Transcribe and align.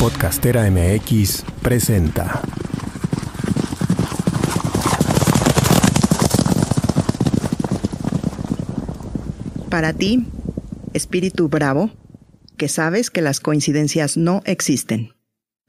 Podcastera 0.00 0.70
MX 0.70 1.44
presenta. 1.60 2.40
Para 9.68 9.92
ti, 9.92 10.24
espíritu 10.94 11.50
bravo, 11.50 11.90
que 12.56 12.68
sabes 12.70 13.10
que 13.10 13.20
las 13.20 13.40
coincidencias 13.40 14.16
no 14.16 14.40
existen. 14.46 15.12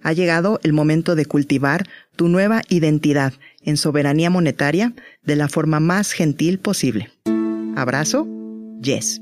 Ha 0.02 0.14
llegado 0.14 0.62
el 0.64 0.72
momento 0.72 1.16
de 1.16 1.26
cultivar 1.26 1.90
tu 2.16 2.30
nueva 2.30 2.62
identidad 2.70 3.34
en 3.62 3.76
soberanía 3.76 4.30
monetaria 4.30 4.94
de 5.24 5.36
la 5.36 5.50
forma 5.50 5.82
más 5.82 6.14
gentil 6.14 6.58
posible. 6.58 7.12
Abrazo, 7.76 8.26
Yes. 8.82 9.22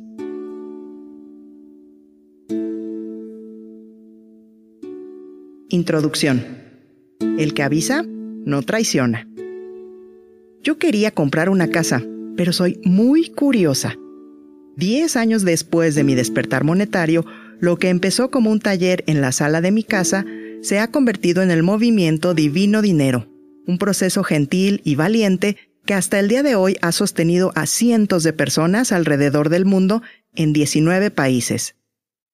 Introducción. 5.72 6.44
El 7.38 7.54
que 7.54 7.62
avisa, 7.62 8.04
no 8.04 8.64
traiciona. 8.64 9.28
Yo 10.64 10.80
quería 10.80 11.12
comprar 11.12 11.48
una 11.48 11.68
casa, 11.68 12.02
pero 12.36 12.54
soy 12.54 12.82
muy 12.86 13.30
curiosa. 13.30 13.96
Diez 14.76 15.16
años 15.16 15.44
después 15.44 15.94
de 15.94 16.04
mi 16.04 16.16
despertar 16.16 16.64
monetario, 16.64 17.24
lo 17.60 17.78
que 17.78 17.90
empezó 17.90 18.32
como 18.32 18.50
un 18.50 18.60
taller 18.60 19.04
en 19.06 19.22
la 19.22 19.32
sala 19.32 19.62
de 19.62 19.72
mi 19.72 19.84
casa 19.84 20.26
se 20.64 20.80
ha 20.80 20.90
convertido 20.90 21.44
en 21.44 21.52
el 21.52 21.62
movimiento 21.62 22.34
Divino 22.34 22.82
Dinero, 22.82 23.28
un 23.68 23.78
proceso 23.78 24.24
gentil 24.24 24.82
y 24.84 24.96
valiente 24.96 25.56
que 25.86 25.94
hasta 25.94 26.20
el 26.20 26.30
día 26.30 26.42
de 26.42 26.56
hoy 26.56 26.78
ha 26.82 26.92
sostenido 26.92 27.52
a 27.54 27.68
cientos 27.68 28.24
de 28.24 28.34
personas 28.34 28.92
alrededor 28.92 29.50
del 29.50 29.66
mundo 29.66 30.02
en 30.34 30.52
19 30.52 31.12
países. 31.12 31.76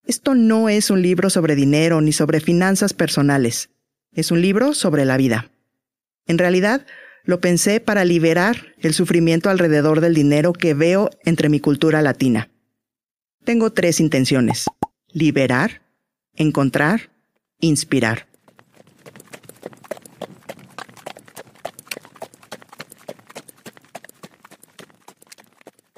Esto 0.05 0.35
no 0.35 0.69
es 0.69 0.91
un 0.91 1.01
libro 1.01 1.31
sobre 1.31 1.55
dinero 1.55 1.99
ni 1.99 2.11
sobre 2.11 2.39
finanzas 2.39 2.93
personales. 2.93 3.69
Es 4.13 4.29
un 4.29 4.39
libro 4.39 4.75
sobre 4.75 5.03
la 5.03 5.17
vida. 5.17 5.49
En 6.27 6.37
realidad, 6.37 6.85
lo 7.23 7.41
pensé 7.41 7.79
para 7.79 8.05
liberar 8.05 8.75
el 8.79 8.93
sufrimiento 8.93 9.49
alrededor 9.49 10.01
del 10.01 10.13
dinero 10.13 10.53
que 10.53 10.75
veo 10.75 11.09
entre 11.23 11.49
mi 11.49 11.59
cultura 11.59 12.03
latina. 12.03 12.49
Tengo 13.43 13.73
tres 13.73 13.99
intenciones. 13.99 14.65
Liberar, 15.11 15.81
encontrar, 16.35 17.09
inspirar. 17.59 18.27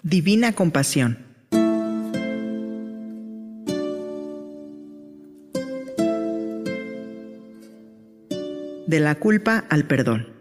Divina 0.01 0.53
compasión. 0.53 1.26
De 8.87 8.99
la 8.99 9.15
culpa 9.15 9.65
al 9.69 9.85
perdón. 9.85 10.37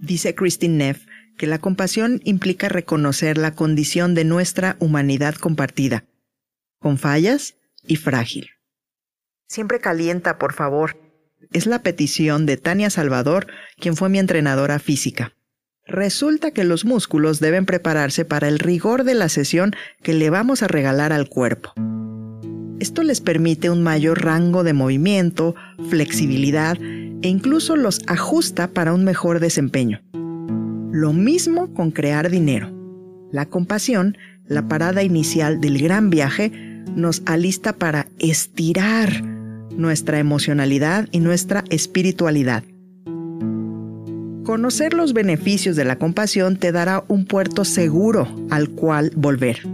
Dice 0.00 0.34
Christine 0.34 0.76
Neff 0.76 1.06
que 1.36 1.46
la 1.46 1.58
compasión 1.58 2.20
implica 2.24 2.68
reconocer 2.68 3.38
la 3.38 3.54
condición 3.54 4.14
de 4.14 4.24
nuestra 4.24 4.76
humanidad 4.80 5.36
compartida, 5.36 6.04
con 6.80 6.98
fallas 6.98 7.54
y 7.86 7.96
frágil. 7.96 8.48
Siempre 9.46 9.80
calienta, 9.80 10.38
por 10.38 10.52
favor. 10.52 10.96
Es 11.52 11.66
la 11.66 11.82
petición 11.82 12.46
de 12.46 12.56
Tania 12.56 12.90
Salvador, 12.90 13.46
quien 13.78 13.96
fue 13.96 14.08
mi 14.08 14.18
entrenadora 14.18 14.78
física. 14.78 15.34
Resulta 15.86 16.52
que 16.52 16.64
los 16.64 16.84
músculos 16.84 17.40
deben 17.40 17.66
prepararse 17.66 18.24
para 18.24 18.48
el 18.48 18.58
rigor 18.58 19.04
de 19.04 19.14
la 19.14 19.28
sesión 19.28 19.74
que 20.02 20.14
le 20.14 20.30
vamos 20.30 20.62
a 20.62 20.68
regalar 20.68 21.12
al 21.12 21.28
cuerpo. 21.28 21.72
Esto 22.78 23.02
les 23.02 23.20
permite 23.20 23.70
un 23.70 23.82
mayor 23.82 24.24
rango 24.24 24.62
de 24.62 24.72
movimiento, 24.72 25.54
flexibilidad 25.88 26.78
e 26.80 27.28
incluso 27.28 27.76
los 27.76 28.00
ajusta 28.06 28.68
para 28.68 28.94
un 28.94 29.04
mejor 29.04 29.40
desempeño. 29.40 30.00
Lo 30.92 31.12
mismo 31.12 31.74
con 31.74 31.90
crear 31.90 32.30
dinero. 32.30 32.70
La 33.32 33.46
compasión, 33.46 34.16
la 34.46 34.66
parada 34.68 35.02
inicial 35.02 35.60
del 35.60 35.82
gran 35.82 36.08
viaje, 36.08 36.69
nos 36.96 37.22
alista 37.26 37.72
para 37.72 38.08
estirar 38.18 39.22
nuestra 39.22 40.18
emocionalidad 40.18 41.08
y 41.12 41.20
nuestra 41.20 41.64
espiritualidad. 41.70 42.64
Conocer 44.44 44.94
los 44.94 45.12
beneficios 45.12 45.76
de 45.76 45.84
la 45.84 45.98
compasión 45.98 46.56
te 46.56 46.72
dará 46.72 47.04
un 47.08 47.24
puerto 47.24 47.64
seguro 47.64 48.28
al 48.50 48.70
cual 48.70 49.12
volver. 49.14 49.66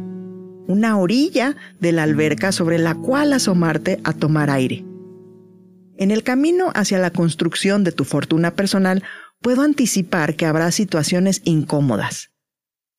Una 0.69 0.99
orilla 0.99 1.57
de 1.81 1.93
la 1.93 2.03
alberca 2.03 2.53
sobre 2.53 2.79
la 2.79 2.95
cual 2.95 3.33
asomarte 3.33 4.01
a 4.05 4.13
tomar 4.13 4.51
aire. 4.51 4.85
En 5.97 6.11
el 6.11 6.23
camino 6.23 6.73
hacia 6.75 6.99
la 6.99 7.11
construcción 7.11 7.85
de 7.85 7.93
tu 7.93 8.05
fortuna 8.05 8.55
personal, 8.55 9.03
puedo 9.41 9.63
anticipar 9.63 10.35
que 10.35 10.45
habrá 10.45 10.71
situaciones 10.73 11.41
incómodas 11.45 12.36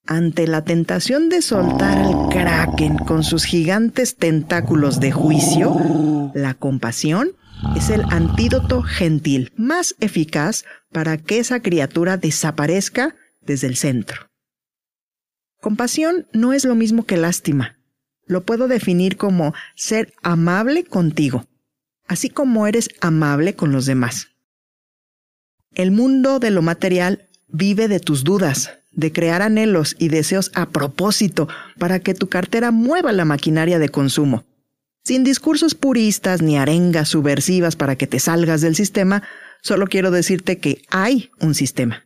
ante 0.08 0.48
la 0.48 0.64
tentación 0.64 1.30
de 1.30 1.42
soltar 1.42 1.98
al 1.98 2.30
kraken 2.30 2.98
con 2.98 3.24
sus 3.24 3.44
gigantes 3.44 4.16
tentáculos 4.16 5.00
de 5.00 5.12
juicio, 5.12 6.32
la 6.34 6.54
compasión 6.54 7.32
es 7.76 7.90
el 7.90 8.04
antídoto 8.10 8.82
gentil 8.82 9.52
más 9.56 9.96
eficaz 10.00 10.66
para 10.92 11.18
que 11.18 11.40
esa 11.40 11.60
criatura 11.62 12.18
desaparezca 12.18 13.16
desde 13.42 13.68
el 13.68 13.76
centro. 13.76 14.30
Compasión 15.60 16.28
no 16.34 16.54
es 16.54 16.66
lo 16.66 16.76
mismo 16.76 17.06
que 17.06 17.18
lástima. 17.18 17.78
Lo 18.26 18.44
puedo 18.44 18.68
definir 18.68 19.18
como 19.18 19.54
ser 19.76 20.14
amable 20.22 20.84
contigo, 20.84 21.46
así 22.08 22.30
como 22.30 22.68
eres 22.68 22.90
amable 23.02 23.56
con 23.56 23.72
los 23.72 23.86
demás. 23.86 24.30
El 25.74 25.92
mundo 25.92 26.40
de 26.40 26.52
lo 26.52 26.62
material 26.62 27.30
vive 27.48 27.88
de 27.88 28.00
tus 28.00 28.24
dudas, 28.24 28.77
de 28.98 29.14
crear 29.14 29.42
anhelos 29.42 29.96
y 29.98 30.10
deseos 30.10 30.52
a 30.56 30.70
propósito 30.70 31.48
para 31.78 32.00
que 32.00 32.14
tu 32.14 32.28
cartera 32.28 32.72
mueva 32.72 33.14
la 33.14 33.24
maquinaria 33.24 33.80
de 33.80 33.88
consumo. 33.88 34.44
Sin 35.06 35.24
discursos 35.24 35.76
puristas 35.76 36.42
ni 36.42 36.58
arengas 36.58 37.08
subversivas 37.08 37.78
para 37.78 37.96
que 37.96 38.08
te 38.08 38.20
salgas 38.20 38.60
del 38.60 38.76
sistema, 38.76 39.24
solo 39.62 39.88
quiero 39.88 40.12
decirte 40.12 40.58
que 40.58 40.82
hay 40.90 41.30
un 41.40 41.54
sistema. 41.54 42.06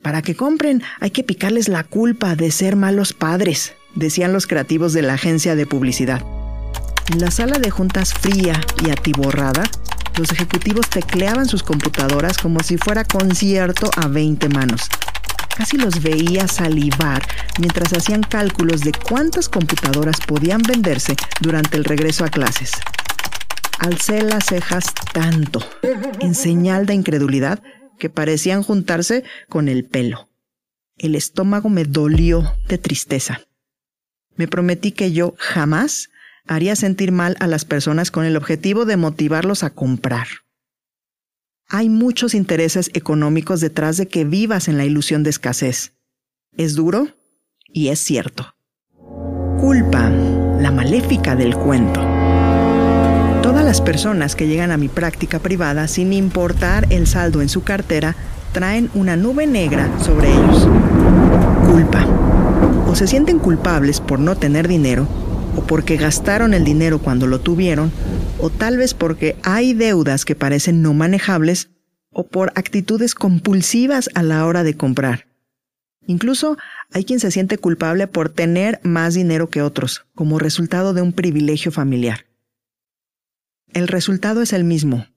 Para 0.00 0.22
que 0.22 0.36
compren 0.36 0.82
hay 1.00 1.10
que 1.10 1.24
picarles 1.24 1.68
la 1.68 1.82
culpa 1.84 2.36
de 2.36 2.50
ser 2.52 2.76
malos 2.76 3.12
padres, 3.12 3.74
decían 3.96 4.32
los 4.32 4.46
creativos 4.46 4.92
de 4.92 5.02
la 5.02 5.14
agencia 5.14 5.56
de 5.56 5.66
publicidad. 5.66 6.22
La 7.18 7.32
sala 7.32 7.58
de 7.58 7.70
juntas 7.70 8.14
fría 8.14 8.60
y 8.86 8.90
atiborrada, 8.90 9.64
los 10.18 10.32
ejecutivos 10.32 10.90
tecleaban 10.90 11.46
sus 11.46 11.62
computadoras 11.62 12.36
como 12.38 12.60
si 12.60 12.76
fuera 12.76 13.04
concierto 13.04 13.90
a 13.96 14.08
20 14.08 14.48
manos. 14.48 14.88
Casi 15.56 15.76
los 15.76 16.02
veía 16.02 16.46
salivar 16.48 17.22
mientras 17.58 17.92
hacían 17.92 18.22
cálculos 18.22 18.80
de 18.80 18.92
cuántas 18.92 19.48
computadoras 19.48 20.20
podían 20.26 20.62
venderse 20.62 21.14
durante 21.40 21.76
el 21.76 21.84
regreso 21.84 22.24
a 22.24 22.28
clases. 22.28 22.72
Alcé 23.78 24.22
las 24.22 24.46
cejas 24.46 24.86
tanto, 25.12 25.60
en 26.20 26.34
señal 26.34 26.86
de 26.86 26.94
incredulidad, 26.94 27.62
que 27.98 28.10
parecían 28.10 28.62
juntarse 28.62 29.24
con 29.48 29.68
el 29.68 29.84
pelo. 29.84 30.28
El 30.96 31.14
estómago 31.14 31.68
me 31.68 31.84
dolió 31.84 32.56
de 32.68 32.78
tristeza. 32.78 33.40
Me 34.36 34.48
prometí 34.48 34.92
que 34.92 35.12
yo 35.12 35.34
jamás 35.38 36.10
haría 36.48 36.74
sentir 36.76 37.12
mal 37.12 37.36
a 37.40 37.46
las 37.46 37.64
personas 37.64 38.10
con 38.10 38.24
el 38.24 38.36
objetivo 38.36 38.84
de 38.84 38.96
motivarlos 38.96 39.62
a 39.62 39.70
comprar. 39.70 40.26
Hay 41.68 41.90
muchos 41.90 42.34
intereses 42.34 42.90
económicos 42.94 43.60
detrás 43.60 43.98
de 43.98 44.08
que 44.08 44.24
vivas 44.24 44.68
en 44.68 44.78
la 44.78 44.86
ilusión 44.86 45.22
de 45.22 45.30
escasez. 45.30 45.92
Es 46.56 46.74
duro 46.74 47.08
y 47.66 47.88
es 47.88 48.00
cierto. 48.00 48.54
Culpa, 49.60 50.08
la 50.08 50.70
maléfica 50.70 51.36
del 51.36 51.54
cuento. 51.54 52.00
Todas 53.42 53.64
las 53.64 53.80
personas 53.82 54.34
que 54.34 54.46
llegan 54.46 54.70
a 54.70 54.78
mi 54.78 54.88
práctica 54.88 55.40
privada, 55.40 55.88
sin 55.88 56.12
importar 56.12 56.86
el 56.90 57.06
saldo 57.06 57.42
en 57.42 57.48
su 57.50 57.62
cartera, 57.62 58.16
traen 58.52 58.90
una 58.94 59.16
nube 59.16 59.46
negra 59.46 59.90
sobre 60.02 60.32
ellos. 60.32 60.66
Culpa. 61.66 62.06
O 62.86 62.94
se 62.94 63.06
sienten 63.06 63.38
culpables 63.38 64.00
por 64.00 64.18
no 64.18 64.36
tener 64.36 64.68
dinero, 64.68 65.06
o 65.58 65.66
porque 65.66 65.96
gastaron 65.96 66.54
el 66.54 66.62
dinero 66.62 67.00
cuando 67.00 67.26
lo 67.26 67.40
tuvieron, 67.40 67.90
o 68.38 68.48
tal 68.48 68.76
vez 68.76 68.94
porque 68.94 69.34
hay 69.42 69.74
deudas 69.74 70.24
que 70.24 70.36
parecen 70.36 70.82
no 70.82 70.94
manejables 70.94 71.70
o 72.10 72.28
por 72.28 72.52
actitudes 72.54 73.16
compulsivas 73.16 74.08
a 74.14 74.22
la 74.22 74.46
hora 74.46 74.62
de 74.62 74.76
comprar. 74.76 75.26
Incluso 76.06 76.58
hay 76.92 77.04
quien 77.04 77.18
se 77.18 77.32
siente 77.32 77.58
culpable 77.58 78.06
por 78.06 78.28
tener 78.28 78.78
más 78.84 79.14
dinero 79.14 79.50
que 79.50 79.60
otros, 79.60 80.06
como 80.14 80.38
resultado 80.38 80.94
de 80.94 81.02
un 81.02 81.12
privilegio 81.12 81.72
familiar. 81.72 82.26
El 83.72 83.88
resultado 83.88 84.42
es 84.42 84.52
el 84.52 84.62
mismo. 84.62 85.08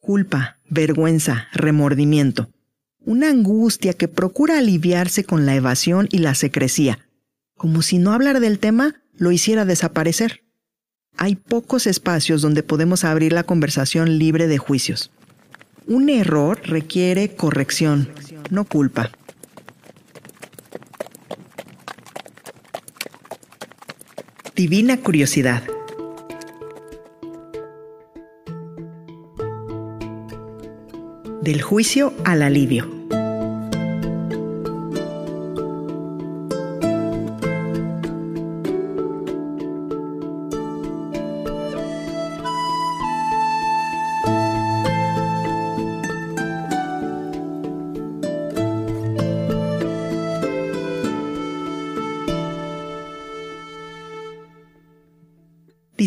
Culpa, 0.00 0.58
vergüenza, 0.68 1.46
remordimiento. 1.52 2.50
Una 3.04 3.30
angustia 3.30 3.92
que 3.92 4.08
procura 4.08 4.58
aliviarse 4.58 5.22
con 5.22 5.46
la 5.46 5.54
evasión 5.54 6.08
y 6.10 6.18
la 6.18 6.34
secrecía, 6.34 6.98
como 7.56 7.82
si 7.82 7.98
no 7.98 8.12
hablar 8.12 8.40
del 8.40 8.58
tema 8.58 8.96
lo 9.20 9.30
hiciera 9.30 9.66
desaparecer. 9.66 10.44
Hay 11.18 11.36
pocos 11.36 11.86
espacios 11.86 12.40
donde 12.40 12.62
podemos 12.62 13.04
abrir 13.04 13.34
la 13.34 13.44
conversación 13.44 14.18
libre 14.18 14.48
de 14.48 14.56
juicios. 14.56 15.10
Un 15.86 16.08
error 16.08 16.62
requiere 16.64 17.36
corrección, 17.36 18.08
no 18.48 18.64
culpa. 18.64 19.10
Divina 24.56 24.96
curiosidad. 24.96 25.64
Del 31.42 31.60
juicio 31.60 32.14
al 32.24 32.40
alivio. 32.40 32.99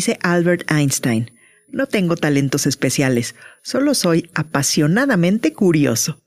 Dice 0.04 0.18
Albert 0.22 0.70
Einstein, 0.70 1.30
no 1.70 1.86
tengo 1.86 2.16
talentos 2.16 2.66
especiales, 2.66 3.34
solo 3.62 3.94
soy 3.94 4.28
apasionadamente 4.34 5.54
curioso. 5.54 6.20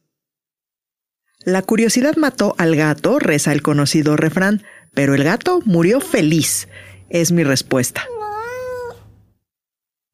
La 1.46 1.62
curiosidad 1.62 2.16
mató 2.16 2.56
al 2.58 2.76
gato, 2.76 3.20
reza 3.20 3.52
el 3.52 3.62
conocido 3.62 4.18
refrán, 4.18 4.64
pero 4.96 5.14
el 5.14 5.24
gato 5.24 5.62
murió 5.64 6.02
feliz, 6.02 6.68
es 7.12 7.32
mi 7.32 7.44
respuesta. 7.44 8.04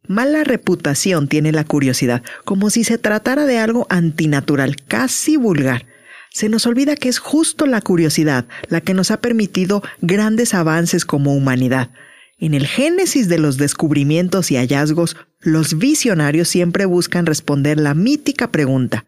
Mala 0.09 0.43
reputación 0.43 1.29
tiene 1.29 1.53
la 1.53 1.63
curiosidad, 1.63 2.21
como 2.43 2.69
si 2.69 2.83
se 2.83 2.97
tratara 2.97 3.45
de 3.45 3.59
algo 3.59 3.87
antinatural, 3.89 4.75
casi 4.75 5.37
vulgar. 5.37 5.85
Se 6.31 6.49
nos 6.49 6.65
olvida 6.65 6.97
que 6.97 7.07
es 7.07 7.17
justo 7.19 7.65
la 7.65 7.79
curiosidad 7.79 8.45
la 8.67 8.81
que 8.81 8.93
nos 8.93 9.09
ha 9.09 9.21
permitido 9.21 9.83
grandes 10.01 10.53
avances 10.53 11.05
como 11.05 11.33
humanidad. 11.33 11.91
En 12.37 12.53
el 12.53 12.67
génesis 12.67 13.29
de 13.29 13.37
los 13.37 13.57
descubrimientos 13.57 14.51
y 14.51 14.57
hallazgos, 14.57 15.15
los 15.39 15.77
visionarios 15.77 16.47
siempre 16.49 16.85
buscan 16.85 17.25
responder 17.25 17.79
la 17.79 17.93
mítica 17.93 18.51
pregunta 18.51 19.05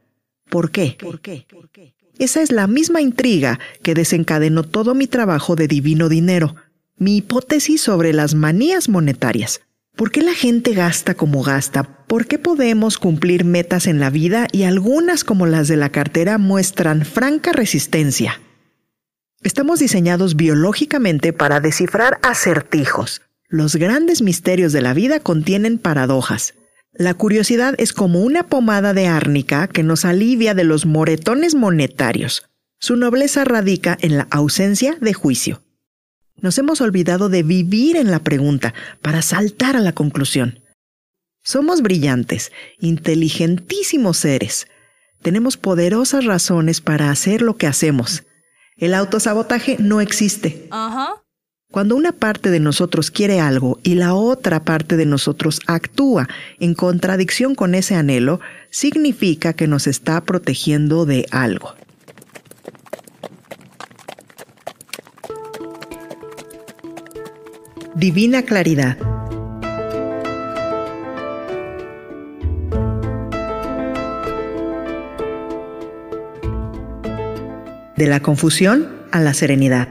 ¿Por 0.49 0.71
qué? 0.71 0.97
¿Por 0.99 1.19
qué? 1.19 1.45
Esa 2.17 2.41
es 2.41 2.51
la 2.51 2.67
misma 2.67 3.01
intriga 3.01 3.59
que 3.81 3.93
desencadenó 3.93 4.63
todo 4.63 4.95
mi 4.95 5.07
trabajo 5.07 5.55
de 5.55 5.67
divino 5.67 6.07
dinero, 6.07 6.55
mi 6.97 7.17
hipótesis 7.17 7.81
sobre 7.81 8.13
las 8.13 8.35
manías 8.35 8.87
monetarias. 8.87 9.61
¿Por 9.95 10.11
qué 10.11 10.21
la 10.21 10.33
gente 10.33 10.73
gasta 10.73 11.15
como 11.15 11.41
gasta? 11.41 12.05
¿Por 12.07 12.25
qué 12.27 12.39
podemos 12.39 12.97
cumplir 12.97 13.43
metas 13.43 13.87
en 13.87 13.99
la 13.99 14.09
vida 14.09 14.47
y 14.51 14.63
algunas 14.63 15.23
como 15.23 15.45
las 15.45 15.67
de 15.67 15.77
la 15.77 15.89
cartera 15.89 16.37
muestran 16.37 17.05
franca 17.05 17.51
resistencia? 17.51 18.39
Estamos 19.45 19.77
diseñados 19.77 20.35
biológicamente 20.35 21.31
para 21.31 21.59
descifrar 21.59 22.17
acertijos, 22.23 23.21
los 23.47 23.75
grandes 23.75 24.23
misterios 24.23 24.73
de 24.73 24.81
la 24.81 24.95
vida 24.95 25.19
contienen 25.19 25.77
paradojas. 25.77 26.55
La 26.93 27.13
curiosidad 27.13 27.75
es 27.77 27.93
como 27.93 28.21
una 28.21 28.47
pomada 28.47 28.95
de 28.95 29.05
árnica 29.05 29.67
que 29.67 29.83
nos 29.83 30.03
alivia 30.03 30.55
de 30.55 30.63
los 30.63 30.87
moretones 30.87 31.53
monetarios. 31.53 32.49
Su 32.79 32.95
nobleza 32.95 33.43
radica 33.43 33.95
en 34.01 34.17
la 34.17 34.27
ausencia 34.31 34.97
de 34.99 35.13
juicio. 35.13 35.61
Nos 36.41 36.57
hemos 36.57 36.81
olvidado 36.81 37.29
de 37.29 37.43
vivir 37.43 37.97
en 37.97 38.09
la 38.09 38.23
pregunta 38.23 38.73
para 39.03 39.21
saltar 39.21 39.75
a 39.75 39.79
la 39.79 39.93
conclusión. 39.93 40.61
Somos 41.43 41.83
brillantes, 41.83 42.51
inteligentísimos 42.79 44.17
seres. 44.17 44.65
Tenemos 45.21 45.55
poderosas 45.55 46.25
razones 46.25 46.81
para 46.81 47.11
hacer 47.11 47.43
lo 47.43 47.57
que 47.57 47.67
hacemos. 47.67 48.23
El 48.77 48.93
autosabotaje 48.93 49.77
no 49.79 50.01
existe. 50.01 50.67
Ajá. 50.69 51.21
Cuando 51.71 51.95
una 51.95 52.11
parte 52.11 52.51
de 52.51 52.59
nosotros 52.59 53.09
quiere 53.09 53.39
algo 53.39 53.79
y 53.83 53.95
la 53.95 54.13
otra 54.13 54.63
parte 54.63 54.97
de 54.97 55.05
nosotros 55.05 55.61
actúa 55.67 56.27
en 56.59 56.73
contradicción 56.73 57.55
con 57.55 57.75
ese 57.75 57.95
anhelo, 57.95 58.39
significa 58.69 59.53
que 59.53 59.67
nos 59.67 59.87
está 59.87 60.21
protegiendo 60.21 61.05
de 61.05 61.25
algo. 61.31 61.73
Divina 67.95 68.43
claridad. 68.43 69.14
De 77.97 78.07
la 78.07 78.19
confusión 78.19 78.89
a 79.11 79.21
la 79.21 79.33
serenidad. 79.33 79.87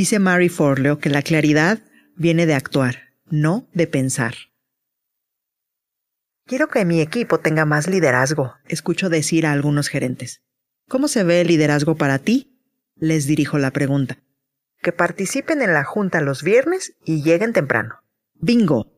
Dice 0.00 0.18
Mary 0.18 0.48
Forleo 0.48 0.98
que 0.98 1.10
la 1.10 1.20
claridad 1.20 1.78
viene 2.16 2.46
de 2.46 2.54
actuar, 2.54 3.00
no 3.28 3.68
de 3.74 3.86
pensar. 3.86 4.34
Quiero 6.50 6.66
que 6.66 6.84
mi 6.84 7.00
equipo 7.00 7.38
tenga 7.38 7.64
más 7.64 7.86
liderazgo, 7.86 8.56
escucho 8.66 9.08
decir 9.08 9.46
a 9.46 9.52
algunos 9.52 9.86
gerentes. 9.86 10.42
¿Cómo 10.88 11.06
se 11.06 11.22
ve 11.22 11.42
el 11.42 11.46
liderazgo 11.46 11.94
para 11.94 12.18
ti? 12.18 12.60
Les 12.96 13.28
dirijo 13.28 13.56
la 13.58 13.70
pregunta. 13.70 14.18
Que 14.82 14.90
participen 14.90 15.62
en 15.62 15.72
la 15.72 15.84
junta 15.84 16.20
los 16.20 16.42
viernes 16.42 16.94
y 17.04 17.22
lleguen 17.22 17.52
temprano. 17.52 18.00
Bingo. 18.34 18.90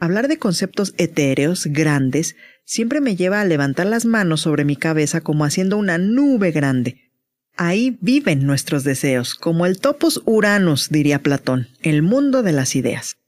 Hablar 0.00 0.26
de 0.26 0.40
conceptos 0.40 0.92
etéreos, 0.98 1.66
grandes, 1.66 2.34
siempre 2.64 3.00
me 3.00 3.14
lleva 3.14 3.40
a 3.40 3.44
levantar 3.44 3.86
las 3.86 4.04
manos 4.04 4.40
sobre 4.40 4.64
mi 4.64 4.74
cabeza 4.74 5.20
como 5.20 5.44
haciendo 5.44 5.76
una 5.76 5.98
nube 5.98 6.50
grande, 6.50 7.12
Ahí 7.56 7.96
viven 8.00 8.44
nuestros 8.44 8.82
deseos, 8.82 9.36
como 9.36 9.66
el 9.66 9.78
topos 9.78 10.20
uranus, 10.26 10.88
diría 10.90 11.22
Platón, 11.22 11.68
el 11.80 12.02
mundo 12.02 12.42
de 12.42 12.52
las 12.52 12.74
ideas. 12.74 13.18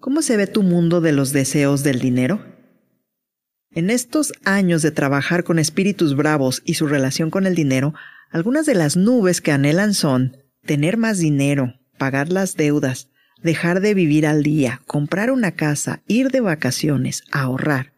¿Cómo 0.00 0.20
se 0.20 0.36
ve 0.36 0.48
tu 0.48 0.64
mundo 0.64 1.00
de 1.00 1.12
los 1.12 1.32
deseos 1.32 1.84
del 1.84 2.00
dinero? 2.00 2.51
En 3.74 3.88
estos 3.88 4.34
años 4.44 4.82
de 4.82 4.90
trabajar 4.90 5.44
con 5.44 5.58
espíritus 5.58 6.14
bravos 6.14 6.62
y 6.66 6.74
su 6.74 6.86
relación 6.86 7.30
con 7.30 7.46
el 7.46 7.54
dinero, 7.54 7.94
algunas 8.30 8.66
de 8.66 8.74
las 8.74 8.96
nubes 8.96 9.40
que 9.40 9.50
anhelan 9.50 9.94
son 9.94 10.36
tener 10.66 10.98
más 10.98 11.18
dinero, 11.18 11.74
pagar 11.96 12.30
las 12.30 12.54
deudas, 12.56 13.08
dejar 13.42 13.80
de 13.80 13.94
vivir 13.94 14.26
al 14.26 14.42
día, 14.42 14.82
comprar 14.86 15.30
una 15.30 15.52
casa, 15.52 16.02
ir 16.06 16.30
de 16.30 16.40
vacaciones, 16.40 17.24
ahorrar. 17.32 17.94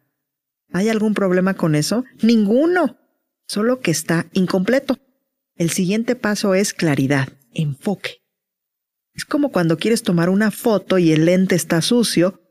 ¿Hay 0.73 0.88
algún 0.88 1.14
problema 1.14 1.54
con 1.54 1.75
eso? 1.75 2.04
Ninguno, 2.23 2.97
solo 3.47 3.81
que 3.81 3.90
está 3.90 4.26
incompleto. 4.33 4.99
El 5.57 5.71
siguiente 5.71 6.14
paso 6.14 6.54
es 6.54 6.73
claridad, 6.73 7.28
enfoque. 7.52 8.23
Es 9.12 9.25
como 9.25 9.50
cuando 9.50 9.76
quieres 9.76 10.02
tomar 10.02 10.28
una 10.28 10.50
foto 10.50 10.99
y 10.99 11.12
el 11.12 11.26
lente 11.26 11.54
está 11.54 11.81
sucio, 11.83 12.43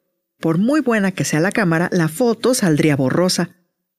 por 0.43 0.57
muy 0.57 0.81
buena 0.81 1.13
que 1.13 1.23
sea 1.23 1.39
la 1.39 1.53
cámara, 1.53 1.87
la 1.93 2.09
foto 2.09 2.53
saldría 2.53 2.97
borrosa. 2.97 3.51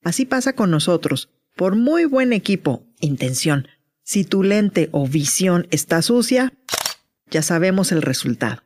Así 0.02 0.26
pasa 0.26 0.52
con 0.52 0.70
nosotros. 0.70 1.30
Por 1.56 1.74
muy 1.74 2.04
buen 2.04 2.34
equipo, 2.34 2.84
intención, 3.00 3.66
si 4.02 4.24
tu 4.24 4.42
lente 4.42 4.90
o 4.92 5.08
visión 5.08 5.66
está 5.70 6.02
sucia, 6.02 6.52
ya 7.30 7.40
sabemos 7.40 7.92
el 7.92 8.02
resultado. 8.02 8.62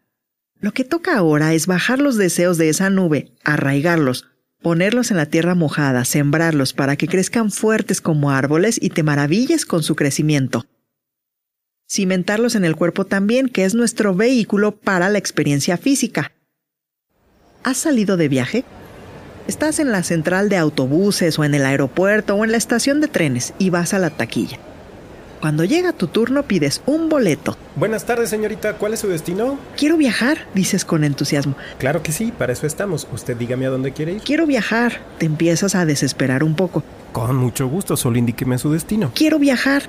Lo 0.58 0.72
que 0.72 0.82
toca 0.82 1.16
ahora 1.16 1.54
es 1.54 1.68
bajar 1.68 2.00
los 2.00 2.16
deseos 2.16 2.58
de 2.58 2.68
esa 2.68 2.90
nube, 2.90 3.30
arraigarlos, 3.44 4.26
ponerlos 4.60 5.12
en 5.12 5.16
la 5.18 5.26
tierra 5.26 5.54
mojada, 5.54 6.04
sembrarlos 6.04 6.72
para 6.72 6.96
que 6.96 7.06
crezcan 7.06 7.52
fuertes 7.52 8.00
como 8.00 8.32
árboles 8.32 8.80
y 8.82 8.90
te 8.90 9.04
maravilles 9.04 9.64
con 9.64 9.84
su 9.84 9.94
crecimiento. 9.94 10.66
Cimentarlos 11.88 12.56
en 12.56 12.64
el 12.64 12.74
cuerpo 12.74 13.04
también, 13.04 13.48
que 13.48 13.64
es 13.64 13.76
nuestro 13.76 14.16
vehículo 14.16 14.76
para 14.76 15.08
la 15.10 15.18
experiencia 15.18 15.76
física. 15.76 16.32
¿Has 17.64 17.76
salido 17.76 18.16
de 18.16 18.28
viaje? 18.28 18.64
Estás 19.48 19.80
en 19.80 19.90
la 19.90 20.02
central 20.02 20.48
de 20.48 20.56
autobuses 20.56 21.38
o 21.38 21.44
en 21.44 21.54
el 21.54 21.66
aeropuerto 21.66 22.34
o 22.34 22.44
en 22.44 22.52
la 22.52 22.56
estación 22.56 23.00
de 23.00 23.08
trenes 23.08 23.52
y 23.58 23.70
vas 23.70 23.94
a 23.94 23.98
la 23.98 24.10
taquilla. 24.10 24.58
Cuando 25.40 25.64
llega 25.64 25.92
tu 25.92 26.06
turno 26.08 26.44
pides 26.44 26.82
un 26.86 27.08
boleto. 27.08 27.56
Buenas 27.76 28.04
tardes, 28.04 28.30
señorita. 28.30 28.74
¿Cuál 28.74 28.94
es 28.94 29.00
su 29.00 29.08
destino? 29.08 29.58
Quiero 29.76 29.96
viajar, 29.96 30.38
dices 30.54 30.84
con 30.84 31.04
entusiasmo. 31.04 31.56
Claro 31.78 32.02
que 32.02 32.12
sí, 32.12 32.32
para 32.36 32.52
eso 32.52 32.66
estamos. 32.66 33.06
Usted 33.12 33.36
dígame 33.36 33.66
a 33.66 33.70
dónde 33.70 33.92
quiere 33.92 34.14
ir. 34.14 34.22
Quiero 34.22 34.46
viajar. 34.46 35.00
Te 35.18 35.26
empiezas 35.26 35.74
a 35.74 35.84
desesperar 35.84 36.42
un 36.44 36.54
poco. 36.54 36.82
Con 37.12 37.36
mucho 37.36 37.68
gusto, 37.68 37.96
solo 37.96 38.18
indíqueme 38.18 38.58
su 38.58 38.72
destino. 38.72 39.12
Quiero 39.14 39.38
viajar. 39.38 39.84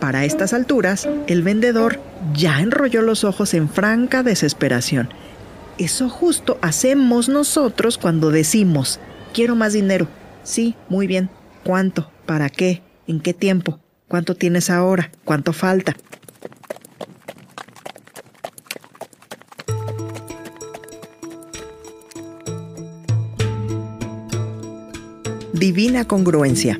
Para 0.00 0.24
estas 0.24 0.52
alturas, 0.52 1.08
el 1.26 1.42
vendedor 1.42 1.98
ya 2.34 2.60
enrolló 2.60 3.00
los 3.00 3.24
ojos 3.24 3.54
en 3.54 3.70
franca 3.70 4.22
desesperación. 4.22 5.08
Eso 5.78 6.08
justo 6.08 6.56
hacemos 6.62 7.28
nosotros 7.28 7.98
cuando 7.98 8.30
decimos, 8.30 9.00
quiero 9.32 9.56
más 9.56 9.72
dinero. 9.72 10.06
Sí, 10.44 10.76
muy 10.88 11.08
bien. 11.08 11.30
¿Cuánto? 11.64 12.10
¿Para 12.26 12.48
qué? 12.48 12.82
¿En 13.08 13.20
qué 13.20 13.34
tiempo? 13.34 13.80
¿Cuánto 14.06 14.36
tienes 14.36 14.70
ahora? 14.70 15.10
¿Cuánto 15.24 15.52
falta? 15.52 15.96
Divina 25.52 26.06
congruencia. 26.06 26.76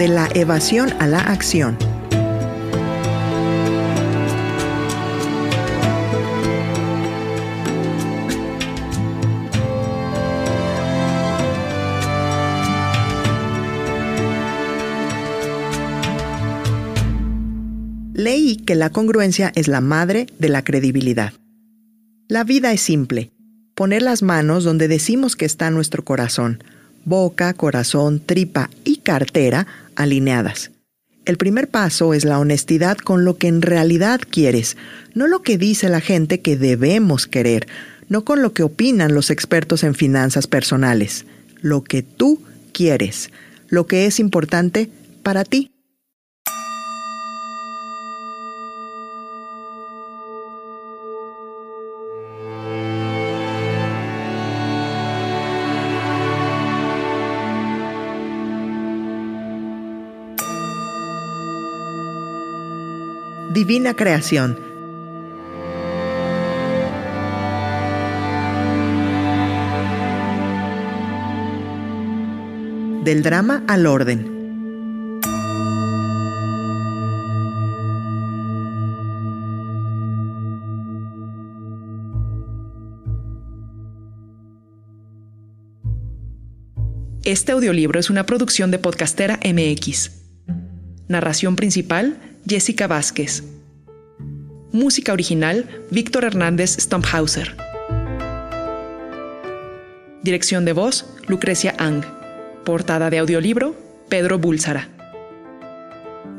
De 0.00 0.08
la 0.08 0.30
evasión 0.32 0.94
a 0.98 1.06
la 1.06 1.20
acción. 1.20 1.76
Leí 18.14 18.56
que 18.56 18.74
la 18.74 18.88
congruencia 18.88 19.52
es 19.54 19.68
la 19.68 19.82
madre 19.82 20.24
de 20.38 20.48
la 20.48 20.64
credibilidad. 20.64 21.34
La 22.26 22.44
vida 22.44 22.72
es 22.72 22.80
simple. 22.80 23.32
Poner 23.74 24.00
las 24.00 24.22
manos 24.22 24.64
donde 24.64 24.88
decimos 24.88 25.36
que 25.36 25.44
está 25.44 25.70
nuestro 25.70 26.06
corazón, 26.06 26.64
boca, 27.04 27.52
corazón, 27.52 28.20
tripa 28.24 28.70
y 28.84 29.00
cartera 29.00 29.66
alineadas. 29.96 30.70
El 31.24 31.36
primer 31.36 31.68
paso 31.68 32.14
es 32.14 32.24
la 32.24 32.38
honestidad 32.38 32.96
con 32.96 33.24
lo 33.24 33.36
que 33.36 33.46
en 33.46 33.62
realidad 33.62 34.20
quieres, 34.28 34.76
no 35.14 35.26
lo 35.26 35.42
que 35.42 35.58
dice 35.58 35.88
la 35.88 36.00
gente 36.00 36.40
que 36.40 36.56
debemos 36.56 37.26
querer, 37.26 37.68
no 38.08 38.24
con 38.24 38.42
lo 38.42 38.52
que 38.52 38.62
opinan 38.62 39.14
los 39.14 39.30
expertos 39.30 39.84
en 39.84 39.94
finanzas 39.94 40.46
personales, 40.46 41.26
lo 41.60 41.84
que 41.84 42.02
tú 42.02 42.42
quieres, 42.72 43.30
lo 43.68 43.86
que 43.86 44.06
es 44.06 44.18
importante 44.18 44.90
para 45.22 45.44
ti. 45.44 45.70
Divina 63.52 63.96
Creación. 63.96 64.56
Del 73.02 73.24
drama 73.24 73.64
al 73.66 73.86
orden. 73.86 74.38
Este 87.24 87.50
audiolibro 87.50 87.98
es 87.98 88.10
una 88.10 88.26
producción 88.26 88.70
de 88.70 88.78
Podcastera 88.78 89.40
MX. 89.44 90.12
Narración 91.08 91.56
principal, 91.56 92.29
Jessica 92.46 92.86
Vázquez. 92.86 93.44
Música 94.72 95.12
original, 95.12 95.68
Víctor 95.90 96.24
Hernández 96.24 96.76
Stomphauser. 96.78 97.56
Dirección 100.22 100.64
de 100.64 100.72
voz, 100.72 101.06
Lucrecia 101.28 101.74
Ang. 101.78 102.04
Portada 102.64 103.10
de 103.10 103.18
audiolibro, 103.18 103.76
Pedro 104.08 104.38
Búlsara. 104.38 104.88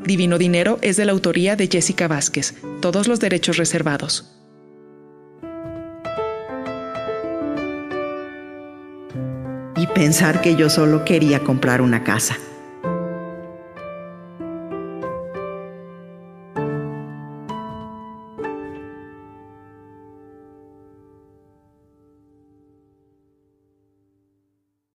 Divino 0.04 0.38
Dinero 0.38 0.78
es 0.82 0.96
de 0.96 1.04
la 1.04 1.12
autoría 1.12 1.56
de 1.56 1.68
Jessica 1.68 2.08
Vázquez. 2.08 2.54
Todos 2.80 3.06
los 3.06 3.20
derechos 3.20 3.56
reservados. 3.56 4.32
Y 9.76 9.86
pensar 9.88 10.40
que 10.40 10.56
yo 10.56 10.68
solo 10.68 11.04
quería 11.04 11.40
comprar 11.40 11.80
una 11.80 12.02
casa. 12.02 12.36